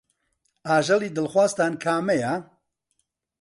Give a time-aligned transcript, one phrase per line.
[0.67, 2.33] ئاژەڵی دڵخوازتان کامەیە؟